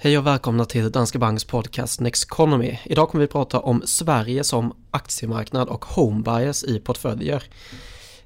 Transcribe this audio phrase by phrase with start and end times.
[0.00, 2.78] Hej och välkomna till Danske Banks podcast Next Economy.
[2.84, 7.42] Idag kommer vi prata om Sverige som aktiemarknad och homebias i portföljer.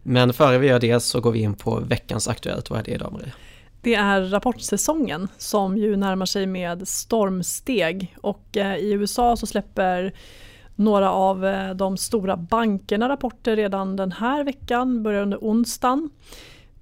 [0.03, 2.71] Men före vi gör det så går vi in på veckans Aktuellt.
[2.71, 3.33] Vad är det idag Marie?
[3.81, 10.15] Det är rapportsäsongen som ju närmar sig med stormsteg och eh, i USA så släpper
[10.75, 16.11] några av eh, de stora bankerna rapporter redan den här veckan, börjar under onsdagen.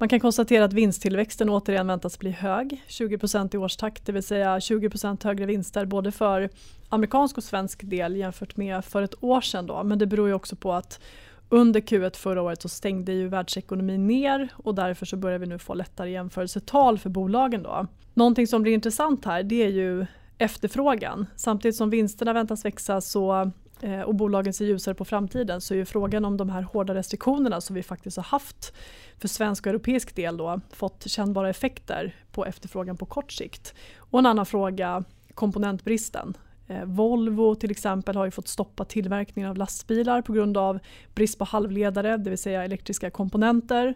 [0.01, 4.59] Man kan konstatera att vinsttillväxten återigen väntas bli hög, 20% i årstakt, det vill säga
[4.59, 6.51] 20% högre vinster både för
[6.89, 9.67] amerikansk och svensk del jämfört med för ett år sedan.
[9.67, 9.85] Då.
[9.85, 11.01] Men det beror ju också på att
[11.49, 15.59] under Q1 förra året så stängde ju världsekonomin ner och därför så börjar vi nu
[15.59, 17.63] få lättare jämförelsetal för bolagen.
[17.63, 17.87] Då.
[18.15, 20.07] Någonting som blir intressant här det är ju
[20.39, 21.27] efterfrågan.
[21.37, 23.51] Samtidigt som vinsterna väntas växa så
[23.83, 26.95] Eh, och bolagen ser ljusare på framtiden så är ju frågan om de här hårda
[26.95, 28.73] restriktionerna som vi faktiskt har haft
[29.19, 33.75] för svensk och europeisk del då fått kännbara effekter på efterfrågan på kort sikt.
[33.99, 36.37] Och en annan fråga, komponentbristen.
[36.69, 40.79] Eh, Volvo till exempel har ju fått stoppa tillverkningen av lastbilar på grund av
[41.15, 43.95] brist på halvledare, det vill säga elektriska komponenter.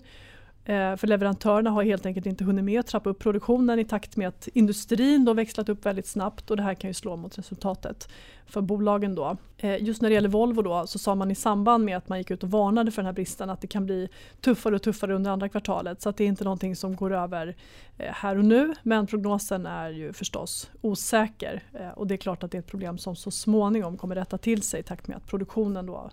[0.64, 4.16] Eh, för leverantörerna har helt enkelt inte hunnit med att trappa upp produktionen i takt
[4.16, 7.38] med att industrin då växlat upp väldigt snabbt och det här kan ju slå mot
[7.38, 8.08] resultatet
[8.46, 9.14] för bolagen.
[9.14, 9.36] Då.
[9.58, 12.18] Eh, just när det gäller Volvo då, så sa man i samband med att man
[12.18, 14.08] gick ut och varnade för den här bristen att det kan bli
[14.40, 17.56] tuffare och tuffare under andra kvartalet så att det är inte någonting som går över
[17.98, 22.42] eh, här och nu men prognosen är ju förstås osäker eh, och det är klart
[22.42, 25.16] att det är ett problem som så småningom kommer rätta till sig i takt med
[25.16, 26.10] att produktionen då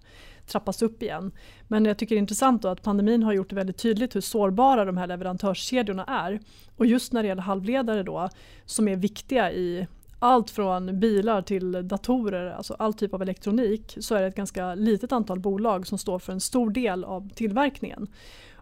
[0.47, 1.31] trappas upp igen.
[1.67, 4.85] Men jag tycker det är intressant att pandemin har gjort det väldigt tydligt hur sårbara
[4.85, 6.39] de här leverantörskedjorna är.
[6.77, 8.29] Och just när det gäller halvledare då
[8.65, 9.87] som är viktiga i
[10.23, 14.75] allt från bilar till datorer, alltså all typ av elektronik, så är det ett ganska
[14.75, 18.07] litet antal bolag som står för en stor del av tillverkningen.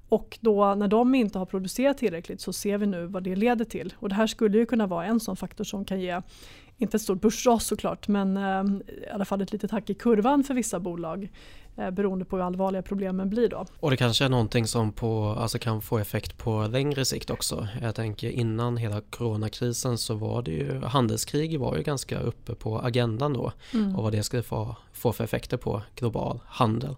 [0.10, 3.66] Och då när de inte har producerat tillräckligt så ser vi nu vad det leder
[3.66, 3.94] till.
[4.00, 6.22] Och det här skulle ju kunna vara en sån faktor som kan ge
[6.78, 8.64] inte ett stort börsras såklart men eh,
[9.06, 11.30] i alla fall ett litet hack i kurvan för vissa bolag
[11.76, 13.66] beroende på hur allvarliga problemen blir då.
[13.80, 17.68] Och det kanske är någonting som på, alltså kan få effekt på längre sikt också.
[17.82, 22.80] Jag tänker innan hela coronakrisen så var det ju handelskrig var ju ganska uppe på
[22.80, 23.96] agendan då mm.
[23.96, 26.96] och vad det skulle få, få för effekter på global handel.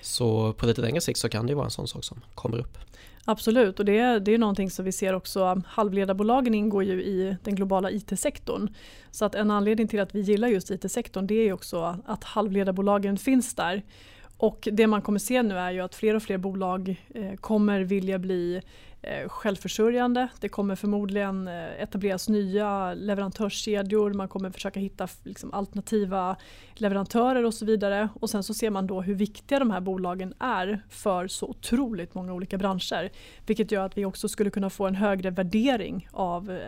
[0.00, 2.78] Så på lite längre sikt så kan det vara en sån sak som kommer upp.
[3.26, 5.62] Absolut och det, är, det är någonting som vi ser också.
[5.66, 8.74] Halvledarbolagen ingår ju i den globala IT-sektorn.
[9.10, 13.16] Så att en anledning till att vi gillar just IT-sektorn det är också att halvledarbolagen
[13.16, 13.82] finns där.
[14.44, 17.80] Och det man kommer se nu är ju att fler och fler bolag eh, kommer
[17.80, 18.62] vilja bli
[19.28, 20.28] självförsörjande.
[20.40, 24.12] Det kommer förmodligen eh, etableras nya leverantörskedjor.
[24.12, 26.36] Man kommer försöka hitta liksom alternativa
[26.74, 28.08] leverantörer och så vidare.
[28.20, 32.14] Och sen så ser man då hur viktiga de här bolagen är för så otroligt
[32.14, 33.10] många olika branscher.
[33.46, 36.58] Vilket gör att vi också skulle kunna få en högre värdering av eh,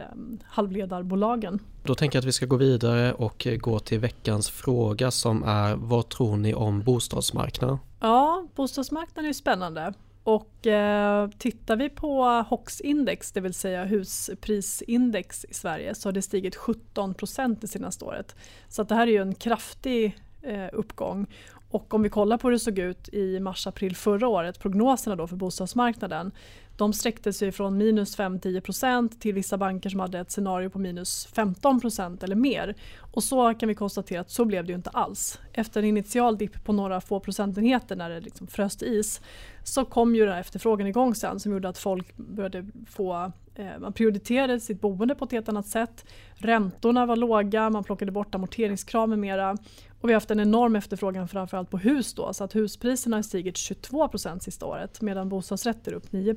[0.45, 1.59] halvledarbolagen.
[1.83, 5.75] Då tänker jag att vi ska gå vidare och gå till veckans fråga som är
[5.75, 7.79] vad tror ni om bostadsmarknaden?
[8.01, 9.95] Ja, bostadsmarknaden är spännande.
[10.27, 16.23] Och eh, tittar vi på HOX-index, det vill säga husprisindex i Sverige, så har det
[16.23, 18.37] stigit 17% det senaste året.
[18.69, 21.27] Så att det här är ju en kraftig eh, uppgång.
[21.71, 25.27] Och om vi kollar på hur det såg ut i mars-april förra året, prognoserna då
[25.27, 26.33] för bostadsmarknaden,
[26.77, 31.29] de sträckte sig från minus 5-10% till vissa banker som hade ett scenario på minus
[31.35, 32.75] 15% eller mer.
[33.17, 35.41] Och så kan vi konstatera att så blev det ju inte alls.
[35.53, 39.21] Efter en initial dipp på några få procentenheter när det liksom fröst is
[39.65, 43.79] så kom ju den här efterfrågan igång sen som gjorde att folk började få eh,
[43.81, 46.05] man prioriterade sitt boende på ett helt annat sätt.
[46.35, 49.57] Räntorna var låga, man plockade bort amorteringskrav med mera.
[50.01, 53.23] Och vi har haft en enorm efterfrågan framförallt på hus då så att huspriserna har
[53.23, 54.09] stigit 22
[54.41, 56.37] sista året medan bostadsrätter upp 9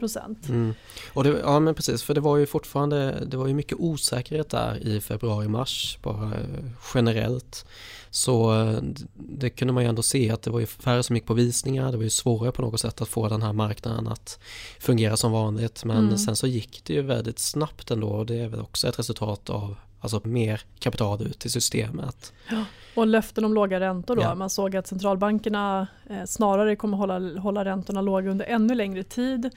[0.50, 0.74] Mm.
[1.14, 4.50] Och det, ja men precis för det var ju fortfarande det var ju mycket osäkerhet
[4.50, 7.66] där i februari-mars bara eh, generellt.
[8.10, 8.80] Så eh,
[9.16, 11.92] det kunde man ju ändå se att det var ju färre som gick på visningar,
[11.92, 14.40] det var ju svårare på något sätt att få den här marknaden att
[14.80, 16.18] fungera som vanligt men mm.
[16.18, 19.50] sen så gick det ju väldigt snabbt ändå och det är väl också ett resultat
[19.50, 22.34] av alltså mer kapital ut i systemet.
[22.50, 22.66] Ja.
[22.96, 24.22] Och löften om låga räntor då.
[24.22, 24.36] Ja.
[24.36, 29.50] Man såg att centralbankerna eh, snarare kommer hålla, hålla räntorna låga under ännu längre tid.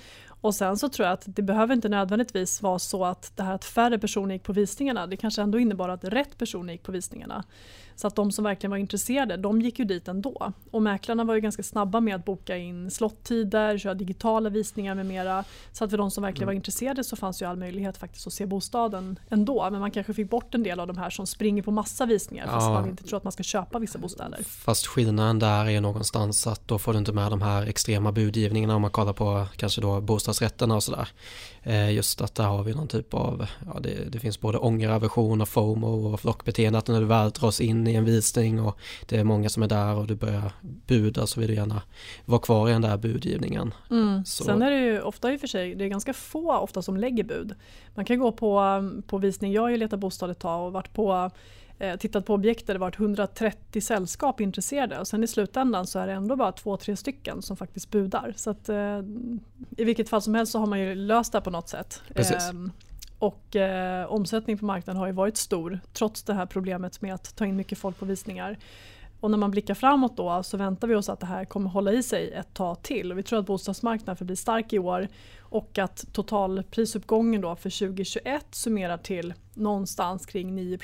[0.43, 3.55] Och sen så tror jag att det behöver inte nödvändigtvis vara så att det här
[3.55, 6.93] att färre personer gick på visningarna, det kanske ändå innebar att rätt personer gick på
[6.93, 7.45] visningarna.
[7.97, 10.53] Så att de som verkligen var intresserade, de gick ju dit ändå.
[10.71, 15.07] Och mäklarna var ju ganska snabba med att boka in slottider, köra digitala visningar med
[15.07, 15.45] mera.
[15.73, 16.59] Så att för de som verkligen var mm.
[16.59, 19.69] intresserade så fanns ju all möjlighet faktiskt att se bostaden ändå.
[19.71, 22.47] Men man kanske fick bort en del av de här som springer på massa visningar
[22.47, 22.73] fast Ja.
[22.73, 24.43] man inte tror att man ska köpa vissa bostäder.
[24.43, 28.77] Fast skillnaden där är någonstans att då får du inte med de här extrema budgivningarna
[28.77, 30.01] om man kollar på kanske då
[30.33, 31.09] bostadsrätterna och sådär.
[31.63, 35.41] Eh, Just att där har vi någon typ av, ja det, det finns både ångeraversion
[35.41, 39.17] och FOMO och flockbeteende att när du väl dras in i en visning och det
[39.19, 40.53] är många som är där och du börjar
[40.87, 41.83] buda så vill du gärna
[42.25, 43.75] vara kvar i den där budgivningen.
[43.91, 44.25] Mm.
[44.25, 46.83] Så- Sen är det ju ofta i och för sig, det är ganska få ofta
[46.83, 47.55] som lägger bud.
[47.95, 48.63] Man kan gå på,
[49.07, 51.31] på visning, jag har ju letat bostad ett tag och varit på
[51.83, 55.99] eh, tittat på objekt där det varit 130 sällskap intresserade och sen i slutändan så
[55.99, 58.33] är det ändå bara två, tre stycken som faktiskt budar.
[58.37, 58.99] Så att, eh,
[59.77, 62.03] I vilket fall som helst så har man ju löst det på något sätt.
[62.15, 62.51] Precis.
[62.51, 62.53] Eh,
[63.19, 67.37] och eh, omsättningen på marknaden har ju varit stor trots det här problemet med att
[67.37, 68.59] ta in mycket folk på visningar.
[69.21, 71.93] Och när man blickar framåt då så väntar vi oss att det här kommer hålla
[71.93, 73.13] i sig ett tag till.
[73.13, 75.09] Och vi tror att bostadsmarknaden förblir stark i år
[75.41, 80.79] och att totalprisuppgången då för 2021 summerar till någonstans kring 9 eh,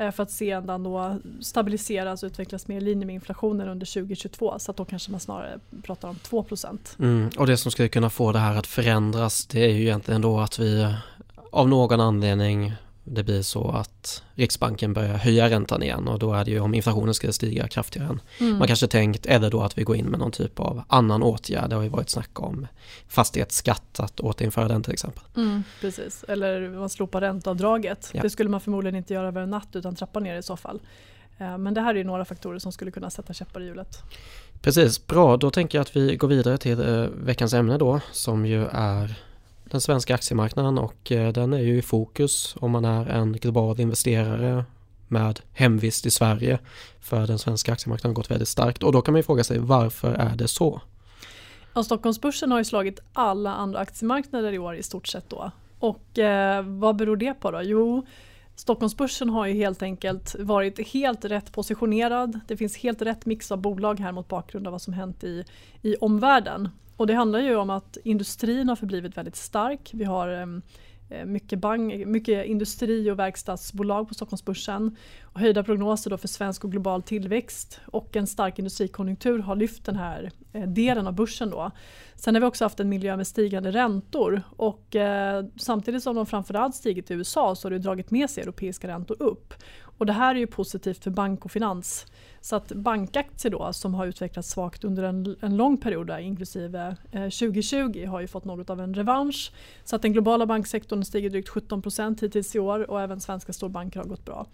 [0.00, 4.58] Eh, för att sedan då stabiliseras och utvecklas mer i linje med inflationen under 2022
[4.58, 6.46] så att då kanske man snarare pratar om 2
[6.98, 10.20] Mm, och det som skulle kunna få det här att förändras det är ju egentligen
[10.20, 10.94] då att vi
[11.52, 12.72] av någon anledning
[13.12, 16.74] det blir så att Riksbanken börjar höja räntan igen och då är det ju om
[16.74, 18.58] inflationen skulle stiga kraftigare än Mm.
[18.58, 21.70] man kanske tänkt eller då att vi går in med någon typ av annan åtgärd.
[21.70, 22.66] Det har ju varit snack om
[23.08, 25.22] fastighetsskatt, att återinföra den till exempel.
[25.36, 28.10] Mm, precis, eller man slopar ränteavdraget.
[28.14, 28.22] Ja.
[28.22, 30.80] Det skulle man förmodligen inte göra över en natt utan trappa ner i så fall.
[31.38, 34.02] Eh, Men det här är ju några faktorer som skulle kunna sätta käppar i hjulet.
[34.62, 35.36] Precis, bra.
[35.36, 39.14] Då tänker jag att vi går vidare till eh, veckans ämne då som ju är
[39.70, 43.80] den svenska aktiemarknaden och eh, den är ju i fokus om man är en global
[43.80, 44.64] investerare
[45.08, 46.58] med hemvist i Sverige
[47.00, 49.58] för den svenska aktiemarknaden har gått väldigt starkt och då kan man ju fråga sig
[49.58, 50.80] varför är det så?
[51.74, 55.50] Ja, Stockholmsbörsen har ju slagit alla andra aktiemarknader i år i stort sett då.
[55.78, 57.62] Och eh, vad beror det på då?
[57.62, 58.06] Jo,
[58.56, 62.40] Stockholmsbörsen har ju helt enkelt varit helt rätt positionerad.
[62.48, 65.44] Det finns helt rätt mix av bolag här mot bakgrund av vad som hänt i,
[65.82, 66.68] i omvärlden.
[67.00, 69.90] Och det handlar ju om att industrin har förblivit väldigt stark.
[69.94, 70.62] Vi har ehm,
[71.08, 74.96] eh, mycket, bank, mycket industri och verkstadsbolag på Stockholmsbörsen.
[75.22, 79.84] Och höjda prognoser då för svensk och global tillväxt och en stark industrikonjunktur har lyft
[79.84, 81.50] den här eh, delen av börsen.
[81.50, 81.70] Då.
[82.14, 86.26] Sen har vi också haft en miljö med stigande räntor och eh, samtidigt som de
[86.26, 89.54] framförallt stigit i USA så har det dragit med sig europeiska räntor upp.
[89.82, 92.06] Och det här är ju positivt för bank och finans.
[92.40, 96.96] Så att bankaktier då som har utvecklats svagt under en, en lång period där, inklusive
[97.12, 99.52] eh, 2020 har ju fått något av en revansch.
[99.84, 104.00] Så att den globala banksektorn stiger drygt 17% hittills i år och även svenska storbanker
[104.00, 104.46] har gått bra.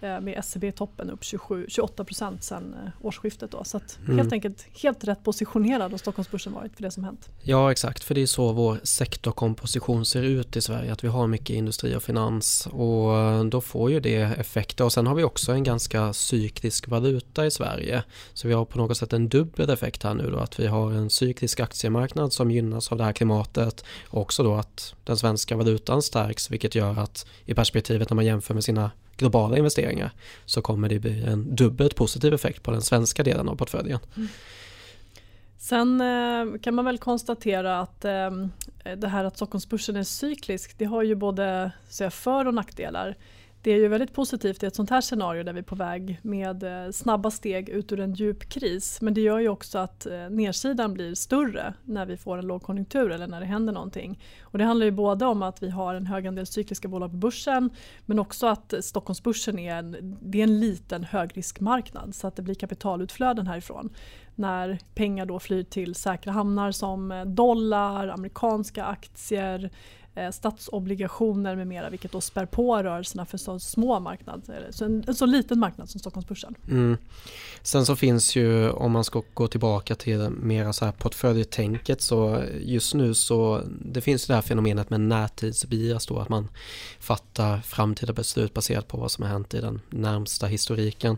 [0.00, 3.50] Eh, med SEB i toppen upp 27, 28% sedan eh, årsskiftet.
[3.50, 3.64] Då.
[3.64, 4.18] Så att Mm.
[4.18, 7.28] helt enkelt helt rätt positionerad har Stockholmsbörsen varit för det som hänt.
[7.42, 11.26] Ja exakt, för det är så vår sektorkomposition ser ut i Sverige, att vi har
[11.26, 15.52] mycket industri och finans och då får ju det effekter och sen har vi också
[15.52, 18.02] en ganska cyklisk valuta i Sverige.
[18.34, 20.92] Så vi har på något sätt en dubbel effekt här nu då, att vi har
[20.92, 25.56] en cyklisk aktiemarknad som gynnas av det här klimatet och också då att den svenska
[25.56, 30.10] valutan stärks vilket gör att i perspektivet när man jämför med sina globala investeringar
[30.44, 34.00] så kommer det bli en dubbelt positiv effekt på den svenska delen av portföljen.
[34.16, 34.28] Mm.
[35.58, 38.30] Sen eh, kan man väl konstatera att eh,
[38.96, 41.72] det här att Stockholmsbörsen är cyklisk det har ju både
[42.10, 43.16] för och nackdelar.
[43.64, 46.20] Det är ju väldigt positivt i ett sånt här scenario där vi är på väg
[46.22, 49.00] med eh, snabba steg ut ur en djup kris.
[49.00, 53.10] Men det gör ju också att eh, nedsidan blir större när vi får en lågkonjunktur
[53.10, 54.22] eller när det händer någonting.
[54.42, 57.16] Och det handlar ju både om att vi har en hög andel cykliska bolag på
[57.16, 57.70] börsen
[58.06, 62.54] men också att Stockholmsbörsen är en, det är en liten högriskmarknad så att det blir
[62.54, 63.90] kapitalutflöden härifrån
[64.34, 69.70] när pengar då flyr till säkra hamnar som eh, dollar, amerikanska aktier,
[70.14, 75.04] Eh, statsobligationer med mera vilket då spär på rörelserna för så små marknader, så en,
[75.06, 76.54] en så liten marknad som Stockholmsbörsen.
[76.68, 76.96] Mm.
[77.62, 82.42] Sen så finns ju, om man ska gå tillbaka till mera så här portföljtänket så
[82.60, 86.48] just nu så det finns det här fenomenet med närtidsbias då att man
[87.00, 91.16] fattar framtida beslut baserat på vad som har hänt i den närmsta historiken.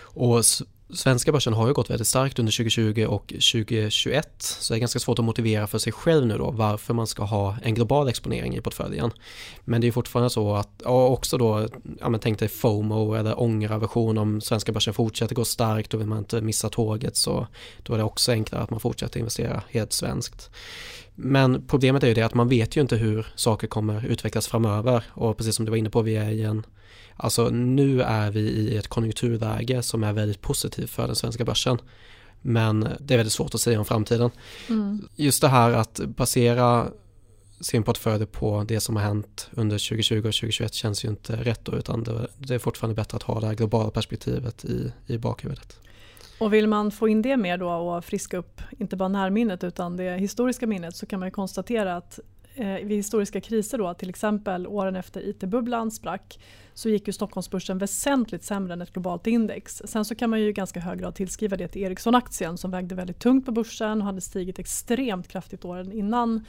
[0.00, 0.44] Och
[0.92, 4.98] Svenska börsen har ju gått väldigt starkt under 2020 och 2021 så det är ganska
[4.98, 8.56] svårt att motivera för sig själv nu då varför man ska ha en global exponering
[8.56, 9.10] i portföljen.
[9.64, 11.68] Men det är fortfarande så att, och också då,
[12.00, 16.08] ja men tänk dig FOMO eller ångraversion om svenska börsen fortsätter gå starkt och vill
[16.08, 17.46] man inte missa tåget så
[17.82, 20.50] då är det också enklare att man fortsätter investera helt svenskt.
[21.20, 25.04] Men problemet är ju det att man vet ju inte hur saker kommer utvecklas framöver
[25.10, 26.66] och precis som du var inne på, vi är i en
[27.20, 31.78] Alltså nu är vi i ett konjunkturläge som är väldigt positivt för den svenska börsen.
[32.42, 34.30] Men det är väldigt svårt att säga om framtiden.
[34.68, 35.08] Mm.
[35.16, 36.88] Just det här att basera
[37.60, 41.64] sin portfölj på det som har hänt under 2020 och 2021 känns ju inte rätt
[41.64, 45.80] då utan det, är fortfarande bättre att ha det här globala perspektivet i, i bakhuvudet.
[46.38, 49.96] Och vill man få in det mer då och friska upp inte bara närminnet utan
[49.96, 52.20] det historiska minnet så kan man konstatera att
[52.54, 56.40] eh, vid historiska kriser då, till exempel åren efter IT-bubblan sprack
[56.74, 59.82] så gick ju Stockholmsbörsen väsentligt sämre än ett globalt index.
[59.84, 62.94] Sen så kan man ju i ganska hög grad tillskriva det till Ericsson-aktien som vägde
[62.94, 66.44] väldigt tungt på börsen och hade stigit extremt kraftigt åren innan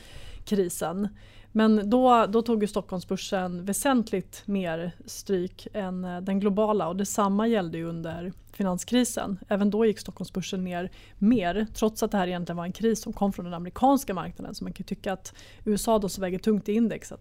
[0.45, 1.07] krisen.
[1.51, 7.47] Men då, då tog ju Stockholmsbörsen väsentligt mer stryk än eh, den globala och detsamma
[7.47, 9.39] gällde ju under finanskrisen.
[9.47, 13.13] Även då gick Stockholmsbörsen ner mer trots att det här egentligen var en kris som
[13.13, 14.55] kom från den amerikanska marknaden.
[14.55, 15.33] Så man kan tycka att
[15.65, 17.11] USA då så väger tungt i index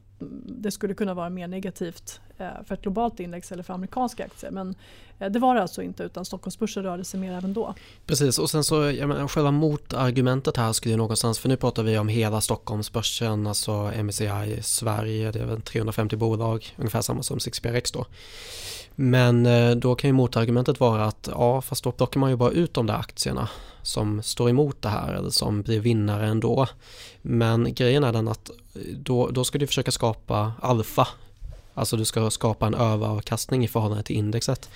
[0.46, 4.50] det skulle kunna vara mer negativt eh, för ett globalt index eller för amerikanska aktier.
[4.50, 4.74] Men
[5.18, 7.74] eh, det var det alltså inte utan Stockholmsbörsen rörde sig mer även då.
[8.06, 11.82] Precis och sen så jag menar, själva motargumentet här skulle ju någonstans, för nu pratar
[11.82, 17.38] vi om hela Stockholmsbörsen, alltså MSCI Sverige, det är väl 350 bolag, ungefär samma som
[17.38, 18.06] 6PRX då.
[18.94, 22.50] Men eh, då kan ju motargumentet vara att ja, fast då plockar man ju bara
[22.50, 23.48] ut de där aktierna
[23.88, 26.66] som står emot det här eller som blir vinnare ändå.
[27.22, 28.50] Men grejen är den att
[28.96, 31.08] då, då ska du försöka skapa alfa
[31.78, 34.70] Alltså du ska skapa en överavkastning i förhållande till indexet.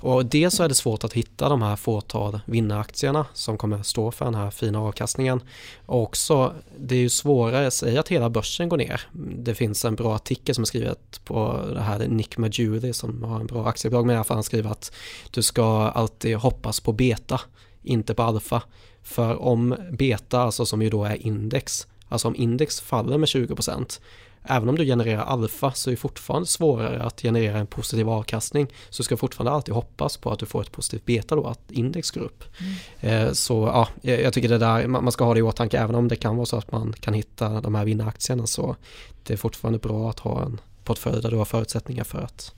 [0.00, 4.10] Och dels så är det svårt att hitta de här fåtal vinnaraktierna som kommer stå
[4.10, 5.40] för den här fina avkastningen.
[5.86, 9.00] Och också, det är ju svårare, säg att hela börsen går ner.
[9.38, 13.40] Det finns en bra artikel som är skrivet på det här Nick Majuli som har
[13.40, 14.92] en bra aktiebolag med i alla fall han skriver att
[15.30, 17.40] du ska alltid hoppas på beta,
[17.82, 18.62] inte på alfa.
[19.02, 24.00] För om beta, alltså som ju då är index, alltså om index faller med 20%
[24.48, 28.66] även om du genererar alfa så är det fortfarande svårare att generera en positiv avkastning.
[28.90, 31.70] Så du ska fortfarande alltid hoppas på att du får ett positivt beta då, att
[31.70, 32.44] index går upp.
[32.60, 33.26] Mm.
[33.26, 36.08] Eh, så ja, jag tycker det där, man ska ha det i åtanke även om
[36.08, 38.76] det kan vara så att man kan hitta de här vinnaraktierna så
[39.22, 42.54] det är fortfarande bra att ha en portfölj där du har förutsättningar för att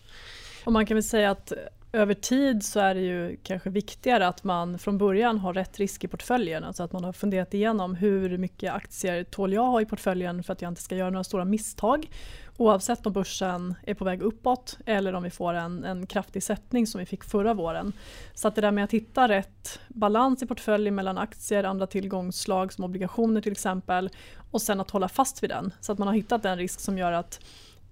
[0.65, 1.53] och man kan väl säga att
[1.93, 6.05] över tid så är det ju kanske viktigare att man från början har rätt risk
[6.05, 6.65] i portföljen.
[6.65, 10.53] Alltså att man har funderat igenom hur mycket aktier tål jag ha i portföljen för
[10.53, 12.11] att jag inte ska göra några stora misstag.
[12.57, 16.87] Oavsett om börsen är på väg uppåt eller om vi får en, en kraftig sättning
[16.87, 17.93] som vi fick förra våren.
[18.35, 22.73] Så att det där med att hitta rätt balans i portföljen mellan aktier, andra tillgångsslag
[22.73, 24.11] som obligationer till exempel
[24.51, 25.73] och sen att hålla fast vid den.
[25.81, 27.41] Så att man har hittat en risk som gör att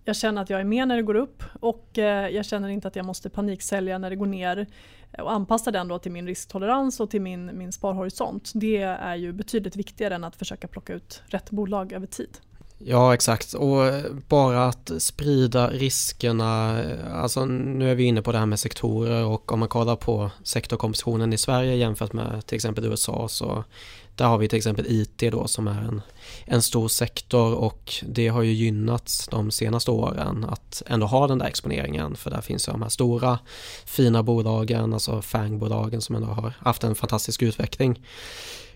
[0.08, 2.88] jag känner att jag är med när det går upp och eh, jag känner inte
[2.88, 4.66] att jag måste paniksälja när det går ner
[5.18, 8.52] och anpassa den då till min risktolerans och till min, min sparhorisont.
[8.54, 12.38] Det är ju betydligt viktigare än att försöka plocka ut rätt bolag över tid.
[12.78, 18.32] Ja exakt och eh, bara att sprida riskerna, eh, alltså nu är vi inne på
[18.32, 22.56] det här med sektorer och om man kollar på sektorkompositionen i Sverige jämfört med till
[22.56, 23.64] exempel USA så
[24.18, 26.02] där har vi till exempel IT då som är en,
[26.44, 31.38] en stor sektor och det har ju gynnats de senaste åren att ändå ha den
[31.38, 33.38] där exponeringen för där finns ju de här stora
[33.84, 38.00] fina bolagen, alltså FANG-bolagen som ändå har haft en fantastisk utveckling.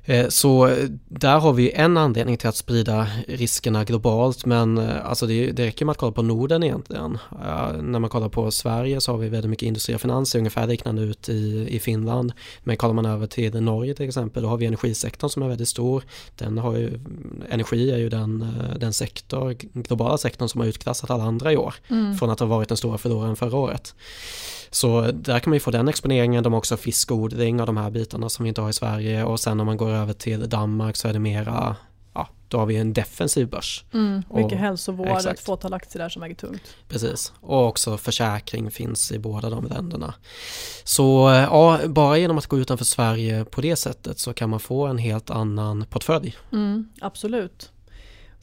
[0.04, 5.06] Eh, så eh, där har vi en anledning till att sprida riskerna globalt men eh,
[5.06, 7.18] alltså det, det räcker med att kolla på Norden egentligen.
[7.82, 10.66] När man kollar på Sverige så har vi väldigt mycket industri och finans, ser ungefär
[10.66, 12.32] liknande ut i, i Finland.
[12.62, 15.68] Men kollar man över till Norge till exempel då har vi energisektorn som är väldigt
[15.68, 16.04] stor.
[16.38, 17.00] Den har ju,
[17.50, 18.46] energi är ju den,
[18.80, 22.16] den sektor, globala sektorn som har utklassat alla andra i år mm.
[22.16, 23.94] från att ha varit den stora förloraren förra året.
[24.74, 27.90] Så där kan man ju få den exponeringen, de har också fiskodling och de här
[27.90, 30.96] bitarna som vi inte har i Sverige och sen om man går över till Danmark
[30.96, 31.76] så är det mera
[32.14, 33.84] ja, då har vi en defensiv börs.
[33.92, 35.38] Mm, mycket och, hälsovård, exakt.
[35.38, 36.76] ett fåtal aktier där som väger tungt.
[36.88, 40.14] Precis, och också försäkring finns i båda de länderna.
[40.84, 44.86] Så ja, bara genom att gå utanför Sverige på det sättet så kan man få
[44.86, 46.36] en helt annan portfölj.
[46.52, 47.72] Mm, absolut.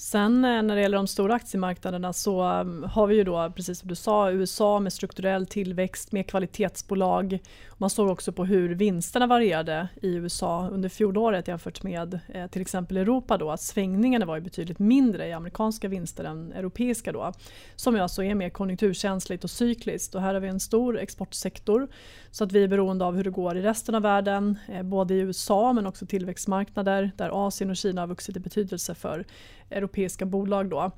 [0.01, 3.79] Sen eh, när det gäller de stora aktiemarknaderna så mm, har vi ju då, precis
[3.79, 7.39] som du sa, USA med strukturell tillväxt, med kvalitetsbolag.
[7.77, 12.61] Man såg också på hur vinsterna varierade i USA under fjolåret jämfört med eh, till
[12.61, 17.33] exempel Europa då, att svängningarna var ju betydligt mindre i amerikanska vinster än europeiska då.
[17.75, 21.87] Som ju alltså är mer konjunkturkänsligt och cykliskt och här har vi en stor exportsektor
[22.31, 25.13] så att vi är beroende av hur det går i resten av världen, eh, både
[25.13, 29.25] i USA men också tillväxtmarknader där Asien och Kina har vuxit i betydelse för
[29.69, 30.69] europeiska bolag.
[30.69, 30.91] Då.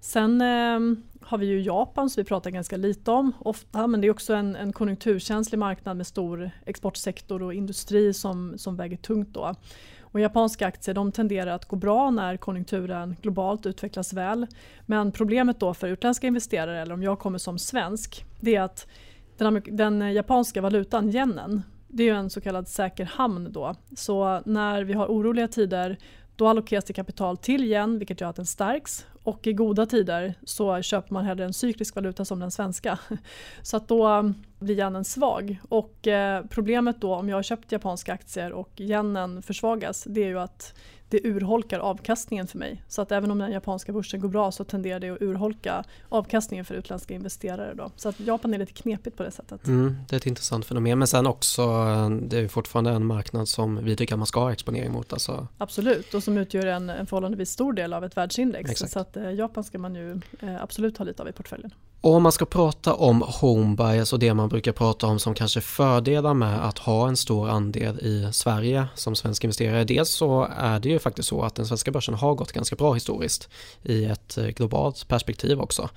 [0.00, 0.80] Sen eh,
[1.20, 4.34] har vi ju Japan som vi pratar ganska lite om ofta men det är också
[4.34, 9.28] en, en konjunkturkänslig marknad med stor exportsektor och industri som, som väger tungt.
[9.34, 9.54] Då.
[10.00, 14.46] Och japanska aktier de tenderar att gå bra när konjunkturen globalt utvecklas väl.
[14.86, 18.86] Men problemet då för utländska investerare eller om jag kommer som svensk det är att
[19.36, 23.74] den, den japanska valutan yenen det är en så kallad säker hamn då.
[23.96, 25.98] Så när vi har oroliga tider
[26.42, 30.34] då allokeras det kapital till yen vilket gör att den stärks och i goda tider
[30.44, 32.98] så köper man hellre en cyklisk valuta som den svenska.
[33.62, 37.72] Så att då um, blir yenen svag och eh, problemet då om jag har köpt
[37.72, 40.74] japanska aktier och yenen försvagas det är ju att
[41.12, 42.82] det urholkar avkastningen för mig.
[42.88, 46.64] Så att även om den japanska börsen går bra så tenderar det att urholka avkastningen
[46.64, 47.74] för utländska investerare.
[47.74, 47.90] Då.
[47.96, 49.66] Så att Japan är lite knepigt på det sättet.
[49.66, 50.98] Mm, det är ett intressant fenomen.
[50.98, 51.62] Men sen också,
[52.22, 55.12] det är fortfarande en marknad som vi tycker att man ska ha exponering mot.
[55.12, 55.46] Alltså.
[55.58, 58.70] Absolut, och som utgör en, en förhållandevis stor del av ett världsindex.
[58.70, 58.92] Exakt.
[58.92, 61.72] Så att eh, Japan ska man ju eh, absolut ha lite av i portföljen.
[62.02, 65.34] Och om man ska prata om home bias och det man brukar prata om som
[65.34, 69.84] kanske fördelar med att ha en stor andel i Sverige som svensk investerare.
[69.84, 72.94] Dels så är det ju faktiskt så att den svenska börsen har gått ganska bra
[72.94, 73.48] historiskt
[73.82, 75.88] i ett eh, globalt perspektiv också.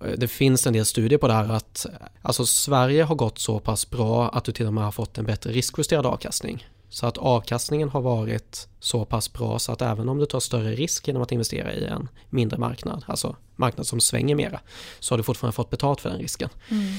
[0.00, 3.38] Eh, det finns en del studier på det här att eh, alltså Sverige har gått
[3.38, 6.66] så pass bra att du till och med har fått en bättre riskjusterad avkastning.
[6.88, 10.74] Så att avkastningen har varit så pass bra så att även om du tar större
[10.74, 14.60] risk genom att investera i en mindre marknad, alltså marknad som svänger mera,
[15.00, 16.48] så har du fortfarande fått betalt för den risken.
[16.68, 16.92] Mm.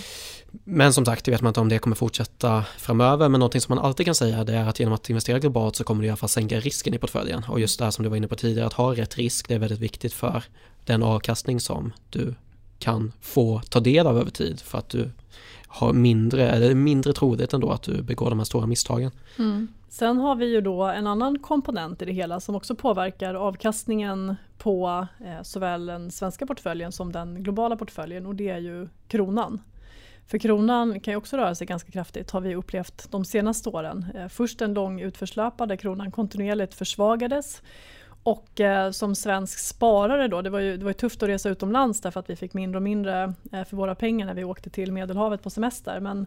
[0.64, 3.76] Men som sagt, det vet man inte om det kommer fortsätta framöver, men någonting som
[3.76, 6.10] man alltid kan säga det är att genom att investera globalt så kommer du i
[6.10, 7.44] alla fall sänka risken i portföljen.
[7.50, 9.56] Och just det här som du var inne på tidigare, att ha rätt risk, det
[9.56, 10.44] är väldigt viktigt för
[10.86, 12.36] den avkastning som du
[12.80, 15.10] kan få ta del av över tid för att du
[15.68, 19.12] har mindre, eller mindre troligt ändå att du begår de här stora misstagen.
[19.40, 19.68] Mm.
[19.90, 24.36] Sen har vi ju då en annan komponent i det hela som också påverkar avkastningen
[24.58, 29.62] på eh, såväl den svenska portföljen som den globala portföljen och det är ju kronan.
[30.28, 34.06] För kronan kan ju också röra sig ganska kraftigt har vi upplevt de senaste åren.
[34.16, 37.62] Eh, först en lång utförslöpa där kronan kontinuerligt försvagades
[38.24, 41.50] och eh, som svensk sparare då, det var, ju, det var ju tufft att resa
[41.50, 44.70] utomlands därför att vi fick mindre och mindre eh, för våra pengar när vi åkte
[44.70, 46.00] till Medelhavet på semester.
[46.00, 46.26] Men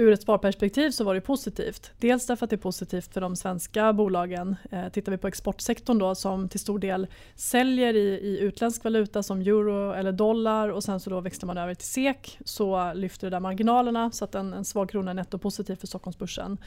[0.00, 1.90] ur ett sparperspektiv så var det positivt.
[1.98, 4.56] Dels därför att det är positivt för de svenska bolagen.
[4.70, 9.22] Eh, tittar vi på exportsektorn då som till stor del säljer i, i utländsk valuta
[9.22, 13.26] som euro eller dollar och sen så då växlar man över till SEK så lyfter
[13.26, 16.58] det där marginalerna så att en, en svag krona är nettopositiv för Stockholmsbörsen.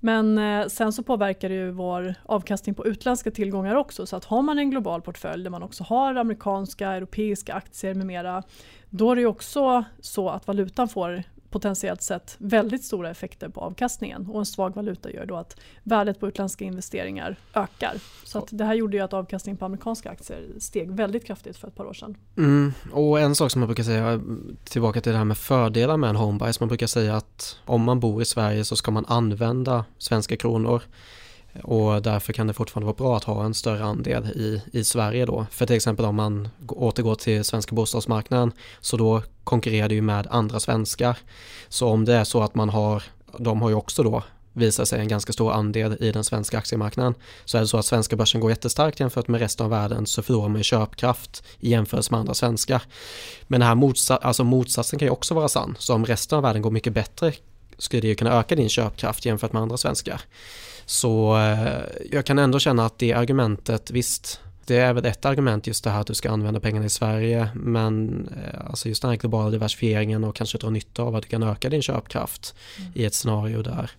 [0.00, 4.06] Men eh, sen så påverkar det ju vår avkastning på utländska tillgångar också.
[4.06, 8.06] Så att har man en global portfölj där man också har amerikanska, europeiska aktier med
[8.06, 8.42] mera.
[8.90, 11.22] Då är det också så att valutan får
[11.56, 16.20] potentiellt sett väldigt stora effekter på avkastningen och en svag valuta gör då att värdet
[16.20, 17.94] på utländska investeringar ökar.
[18.24, 21.68] Så att det här gjorde ju att avkastningen på amerikanska aktier steg väldigt kraftigt för
[21.68, 22.16] ett par år sedan.
[22.36, 24.20] Mm, och en sak som man brukar säga,
[24.64, 28.00] tillbaka till det här med fördelar med en homebuy, man brukar säga att om man
[28.00, 30.82] bor i Sverige så ska man använda svenska kronor
[31.62, 35.26] och därför kan det fortfarande vara bra att ha en större andel i, i Sverige
[35.26, 35.46] då.
[35.50, 40.26] För till exempel om man återgår till svenska bostadsmarknaden så då konkurrerar det ju med
[40.30, 41.18] andra svenskar.
[41.68, 43.02] Så om det är så att man har,
[43.38, 47.14] de har ju också då visat sig en ganska stor andel i den svenska aktiemarknaden.
[47.44, 50.22] Så är det så att svenska börsen går jättestarkt jämfört med resten av världen så
[50.22, 52.82] förlorar man köpkraft i jämförelse med andra svenskar.
[53.42, 55.76] Men den här motsa alltså motsatsen kan ju också vara sann.
[55.78, 57.32] Så om resten av världen går mycket bättre
[57.78, 60.20] skulle det ju kunna öka din köpkraft jämfört med andra svenskar.
[60.86, 65.66] Så eh, jag kan ändå känna att det argumentet, visst, det är väl ett argument
[65.66, 69.10] just det här att du ska använda pengarna i Sverige men eh, alltså just den
[69.10, 72.92] här globala diversifieringen och kanske dra nytta av att du kan öka din köpkraft mm.
[72.94, 73.90] i ett scenario där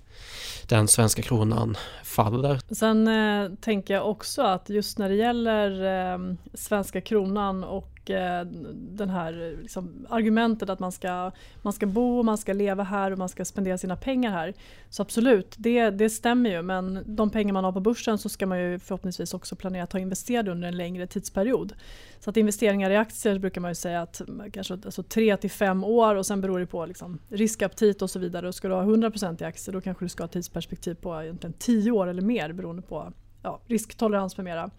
[0.68, 2.60] den svenska kronan faller.
[2.76, 6.20] Sen eh, tänker jag också att just när det gäller eh,
[6.54, 12.38] svenska kronan och Eh, den här liksom, argumentet att man ska, man ska bo, man
[12.38, 14.54] ska leva här och man ska spendera sina pengar här.
[14.90, 18.46] Så absolut, det, det stämmer ju men de pengar man har på börsen så ska
[18.46, 21.74] man ju förhoppningsvis också planera att ha investerat under en längre tidsperiod.
[22.20, 24.22] Så att investeringar i aktier brukar man ju säga att
[24.54, 28.20] kanske alltså 3 till 5 år och sen beror det på liksom riskaptit och så
[28.20, 28.48] vidare.
[28.48, 30.28] Och ska du ha 100% i aktier då kanske du ska ha
[30.58, 34.70] perspektiv på egentligen 10 år eller mer beroende på ja, risktolerans med mera.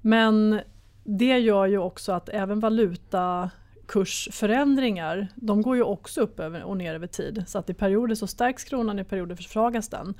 [0.00, 0.60] Men
[1.04, 7.06] det gör ju också att även valutakursförändringar de går ju också upp och ner över
[7.06, 7.44] tid.
[7.46, 10.14] Så att i perioder så stärks kronan, i perioder försvagas den.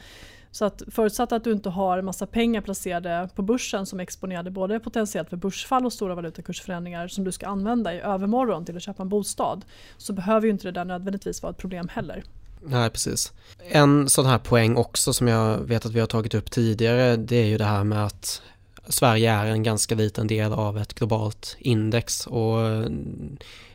[0.51, 4.03] Så att förutsatt att du inte har en massa pengar placerade på börsen som är
[4.03, 8.77] exponerade både potentiellt för börsfall och stora valutakursförändringar som du ska använda i övermorgon till
[8.77, 9.65] att köpa en bostad
[9.97, 12.25] så behöver ju inte det där nödvändigtvis vara ett problem heller.
[12.65, 13.33] Nej, precis.
[13.69, 17.37] En sån här poäng också som jag vet att vi har tagit upp tidigare det
[17.37, 18.43] är ju det här med att
[18.89, 22.59] Sverige är en ganska liten del av ett globalt index och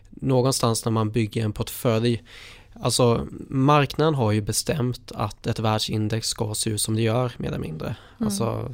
[0.10, 2.24] någonstans när man bygger en portfölj
[2.82, 7.48] Alltså marknaden har ju bestämt att ett världsindex ska se ut som det gör mer
[7.48, 7.88] eller mindre.
[7.88, 8.28] Mm.
[8.28, 8.72] Alltså,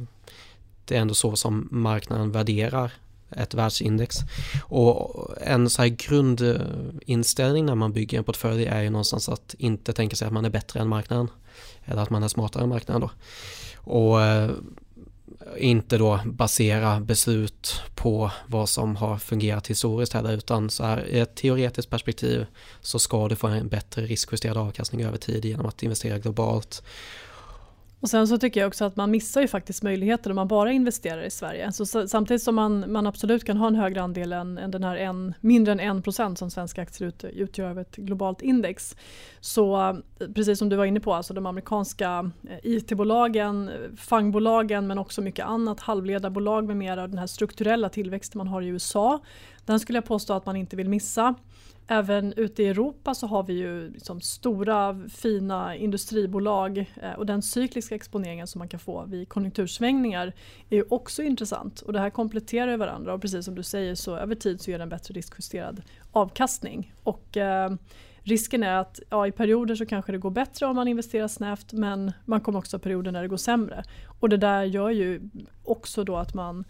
[0.84, 2.92] det är ändå så som marknaden värderar
[3.36, 4.16] ett världsindex.
[4.62, 9.92] Och en så här grundinställning när man bygger en portfölj är ju någonstans att inte
[9.92, 11.28] tänka sig att man är bättre än marknaden.
[11.84, 13.10] Eller att man är smartare än marknaden då.
[13.76, 14.50] Och eh,
[15.56, 21.20] inte då basera beslut på vad som har fungerat historiskt heller utan så här i
[21.20, 22.46] ett teoretiskt perspektiv
[22.80, 26.82] så ska du få en bättre riskjusterad avkastning över tid genom att investera globalt
[28.04, 30.72] och sen så tycker jag också att man missar ju faktiskt möjligheter om man bara
[30.72, 31.72] investerar i Sverige.
[31.72, 34.96] Så, samtidigt som man, man absolut kan ha en högre andel än, än den här
[34.96, 38.96] en, mindre än 1% som svenska aktier ut, utgör av ett globalt index.
[39.40, 39.96] Så
[40.34, 45.46] precis som du var inne på, alltså de amerikanska eh, IT-bolagen, fangbolagen men också mycket
[45.46, 49.20] annat, halvledarbolag med mera, den här strukturella tillväxten man har i USA.
[49.64, 51.34] Den skulle jag påstå att man inte vill missa.
[51.86, 57.42] Även ute i Europa så har vi ju liksom stora fina industribolag eh, och den
[57.42, 60.32] cykliska exponeringen som man kan få vid konjunktursvängningar
[60.70, 64.16] är ju också intressant och det här kompletterar varandra och precis som du säger så
[64.16, 66.92] över tid så ger det en bättre riskjusterad avkastning.
[67.02, 67.70] Och, eh,
[68.22, 71.72] risken är att ja, i perioder så kanske det går bättre om man investerar snävt
[71.72, 73.84] men man kommer också ha perioder när det går sämre.
[74.20, 75.30] Och det där gör ju
[75.64, 76.64] också då att man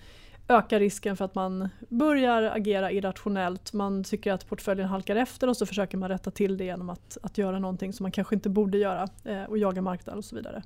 [0.48, 3.72] ökar risken för att man börjar agera irrationellt.
[3.72, 7.18] Man tycker att portföljen halkar efter och så försöker man rätta till det genom att,
[7.22, 10.36] att göra någonting som man kanske inte borde göra eh, och jaga marknaden och så
[10.36, 10.62] vidare.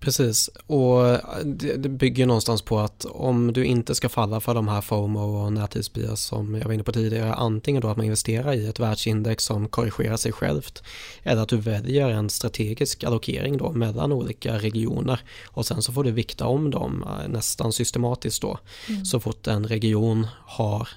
[0.00, 4.80] Precis, och det bygger någonstans på att om du inte ska falla för de här
[4.80, 8.66] FOMO och närtidsbias som jag var inne på tidigare, antingen då att man investerar i
[8.66, 10.82] ett världsindex som korrigerar sig självt
[11.22, 16.04] eller att du väljer en strategisk allokering då mellan olika regioner och sen så får
[16.04, 18.58] du vikta om dem eh, nästan systematiskt då
[18.88, 19.04] mm.
[19.04, 20.88] så fort en region har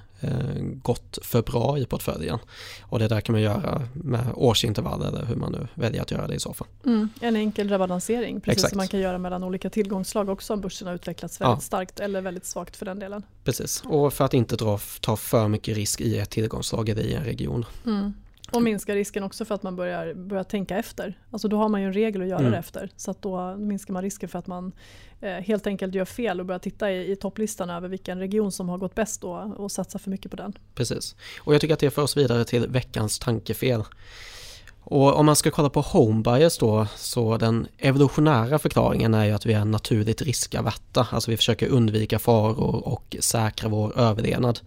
[0.82, 2.40] Gått för bra i portföljen.
[2.82, 6.28] Och det där kan man göra med årsintervall eller hur man nu väljer att göra
[6.28, 6.68] det i så fall.
[6.86, 8.70] Mm, en enkel rebalansering, precis Exakt.
[8.70, 11.62] som man kan göra mellan olika tillgångsslag också om börsen har utvecklats väldigt ja.
[11.62, 13.24] starkt eller väldigt svagt för den delen.
[13.44, 17.14] Precis, och för att inte dra, ta för mycket risk i ett tillgångsslag eller i
[17.14, 17.66] en region.
[17.86, 18.14] Mm.
[18.52, 21.20] Och minska risken också för att man börjar, börjar tänka efter.
[21.32, 22.52] Alltså då har man ju en regel att göra mm.
[22.52, 22.90] det efter.
[22.96, 24.72] Så att då minskar man risken för att man
[25.22, 28.70] eh, helt enkelt gör fel och börjar titta i, i topplistan över vilken region som
[28.70, 30.54] har gått bäst då och satsa för mycket på den.
[30.76, 31.16] Precis.
[31.40, 33.84] Och jag tycker att det för oss vidare till veckans tankefel.
[34.84, 39.32] Och om man ska kolla på home bias då, så den evolutionära förklaringen är ju
[39.32, 44.60] att vi är naturligt riskaverta, alltså vi försöker undvika faror och säkra vår överlevnad.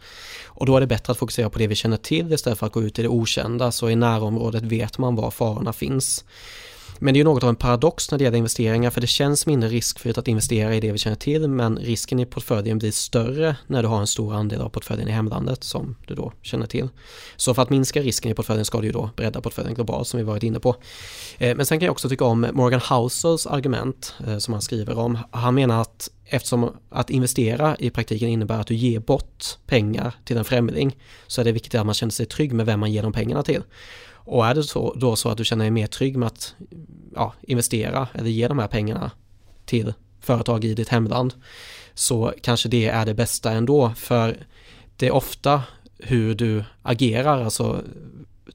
[0.46, 2.72] Och då är det bättre att fokusera på det vi känner till istället för att
[2.72, 6.24] gå ut i det okända, så i närområdet vet man var farorna finns.
[6.99, 9.47] Men det är ju något av en paradox när det gäller investeringar för det känns
[9.47, 13.57] mindre riskfritt att investera i det vi känner till men risken i portföljen blir större
[13.67, 16.89] när du har en stor andel av portföljen i hemlandet som du då känner till.
[17.37, 20.19] Så för att minska risken i portföljen ska du ju då bredda portföljen globalt som
[20.19, 20.77] vi varit inne på.
[21.39, 24.99] Eh, men sen kan jag också tycka om Morgan Housels argument eh, som han skriver
[24.99, 25.19] om.
[25.31, 30.37] Han menar att eftersom att investera i praktiken innebär att du ger bort pengar till
[30.37, 33.03] en främling så är det viktigt att man känner sig trygg med vem man ger
[33.03, 33.63] de pengarna till.
[34.25, 36.55] Och är det så, då så att du känner dig mer trygg med att
[37.15, 39.11] ja, investera eller ge de här pengarna
[39.65, 41.35] till företag i ditt hemland
[41.95, 44.47] så kanske det är det bästa ändå för
[44.97, 45.63] det är ofta
[45.99, 47.83] hur du agerar, alltså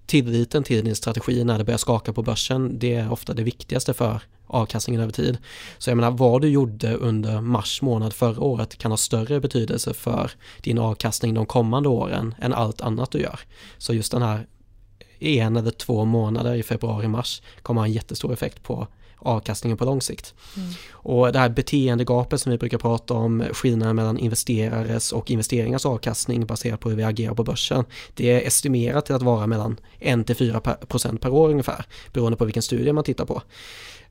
[0.05, 3.93] tilliten till din strategi när det börjar skaka på börsen, det är ofta det viktigaste
[3.93, 5.38] för avkastningen över tid.
[5.77, 9.93] Så jag menar vad du gjorde under mars månad förra året kan ha större betydelse
[9.93, 13.39] för din avkastning de kommande åren än allt annat du gör.
[13.77, 14.47] Så just den här
[15.19, 18.88] en eller två månader i februari-mars kommer ha en jättestor effekt på
[19.19, 20.34] avkastningen på lång sikt.
[20.58, 20.69] Mm.
[20.91, 26.45] Och det här beteendegapet som vi brukar prata om, skillnaden mellan investerares och investeringars avkastning
[26.45, 30.86] baserat på hur vi agerar på börsen, det är estimerat till att vara mellan 1-4%
[30.86, 33.41] procent per år ungefär, beroende på vilken studie man tittar på.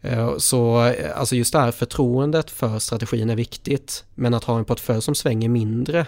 [0.01, 4.65] Eh, så alltså just det här förtroendet för strategin är viktigt, men att ha en
[4.65, 6.07] portfölj som svänger mindre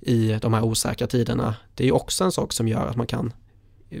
[0.00, 3.32] i de här osäkra tiderna, det är också en sak som gör att man kan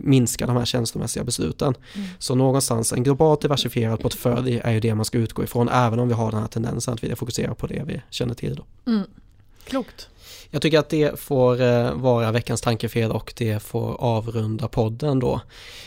[0.02, 1.74] minska de här känslomässiga besluten.
[1.94, 2.08] Mm.
[2.18, 6.08] Så någonstans en globalt diversifierad portfölj är ju det man ska utgå ifrån även om
[6.08, 8.54] vi har den här tendensen att vilja fokusera på det vi känner till.
[8.54, 8.90] Då.
[8.90, 9.06] Mm.
[9.64, 10.08] Klokt.
[10.50, 15.40] Jag tycker att det får eh, vara veckans tankefel och det får avrunda podden då.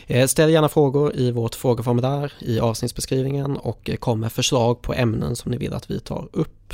[0.07, 5.35] Eh, ställ gärna frågor i vårt frågeformulär i avsnittsbeskrivningen och kom med förslag på ämnen
[5.35, 6.73] som ni vill att vi tar upp.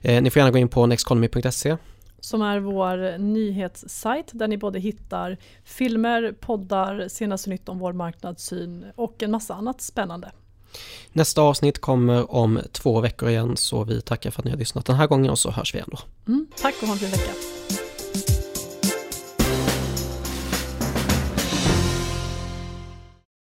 [0.00, 1.76] Eh, ni får gärna gå in på nexteconomy.se
[2.24, 8.84] som är vår nyhetssajt där ni både hittar filmer, poddar, senaste nytt om vår marknadssyn
[8.94, 10.32] och en massa annat spännande.
[11.12, 14.86] Nästa avsnitt kommer om två veckor igen så vi tackar för att ni har lyssnat
[14.86, 15.98] den här gången och så hörs vi igen då.
[16.32, 17.32] Mm, tack och ha en fin vecka.